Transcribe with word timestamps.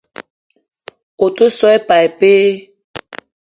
Ou 1.23 1.29
te 1.35 1.47
so 1.57 1.71
i 1.77 1.83
pas 1.87 2.01
ipee? 2.07 2.51